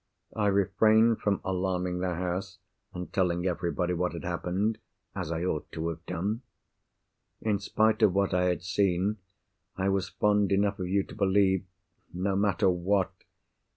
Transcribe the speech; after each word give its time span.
I 0.35 0.47
refrained 0.47 1.19
from 1.21 1.41
alarming 1.43 1.99
the 1.99 2.15
house, 2.15 2.57
and 2.91 3.13
telling 3.13 3.45
everybody 3.45 3.93
what 3.93 4.13
had 4.13 4.23
happened—as 4.23 5.31
I 5.31 5.43
ought 5.43 5.71
to 5.73 5.89
have 5.89 6.03
done. 6.07 6.41
In 7.39 7.59
spite 7.59 8.01
of 8.01 8.11
what 8.15 8.33
I 8.33 8.45
had 8.45 8.63
seen, 8.63 9.17
I 9.77 9.89
was 9.89 10.09
fond 10.09 10.51
enough 10.51 10.79
of 10.79 10.87
you 10.87 11.03
to 11.03 11.13
believe—no 11.13 12.35
matter 12.35 12.67
what! 12.67 13.11